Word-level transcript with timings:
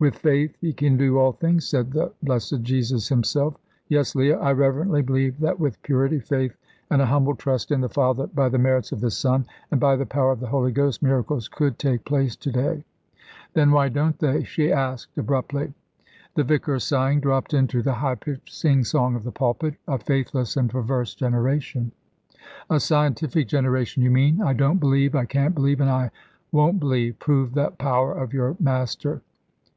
'With 0.00 0.16
faith 0.16 0.56
ye 0.60 0.72
can 0.72 0.96
do 0.96 1.18
all 1.18 1.32
things,' 1.32 1.66
said 1.68 1.92
the 1.92 2.12
blessed 2.22 2.62
Jesus 2.62 3.08
Himself. 3.08 3.56
Yes, 3.88 4.14
Leah, 4.14 4.38
I 4.38 4.52
reverently 4.52 5.02
believe 5.02 5.38
that 5.40 5.58
with 5.58 5.80
purity, 5.82 6.18
faith, 6.20 6.56
and 6.90 7.02
a 7.02 7.06
humble 7.06 7.34
trust 7.34 7.70
in 7.72 7.80
the 7.80 7.88
Father 7.88 8.26
by 8.28 8.48
the 8.48 8.58
merits 8.58 8.90
of 8.92 9.00
the 9.00 9.10
Son, 9.10 9.44
and 9.70 9.80
by 9.80 9.94
the 9.96 10.06
power 10.06 10.32
of 10.32 10.38
the 10.40 10.48
Holy 10.48 10.70
Ghost, 10.72 11.00
miracles 11.02 11.46
could 11.48 11.78
take 11.78 12.04
place 12.04 12.34
to 12.36 12.50
day." 12.52 12.84
"Then 13.54 13.70
why 13.72 13.88
don't 13.88 14.18
they?" 14.18 14.44
she 14.44 14.72
asked 14.72 15.16
abruptly. 15.16 15.74
The 16.34 16.44
vicar, 16.44 16.78
sighing, 16.78 17.20
dropped 17.20 17.52
into 17.54 17.82
the 17.82 17.94
high 17.94 18.16
pitched 18.16 18.52
sing 18.54 18.84
song 18.84 19.14
of 19.16 19.24
the 19.24 19.32
pulpit. 19.32 19.74
"A 19.88 19.98
faithless 19.98 20.56
and 20.56 20.70
perverse 20.70 21.14
generation" 21.14 21.90
"A 22.70 22.78
scientific 22.78 23.48
generation, 23.48 24.02
you 24.02 24.10
mean. 24.12 24.42
I 24.42 24.52
don't 24.54 24.78
believe 24.78 25.14
I 25.16 25.24
can't 25.24 25.56
believe 25.56 25.80
and 25.80 25.90
I 25.90 26.10
won't 26.52 26.78
believe. 26.78 27.18
Prove 27.18 27.54
the 27.54 27.70
power 27.70 28.12
of 28.12 28.32
your 28.32 28.56
Master. 28.60 29.22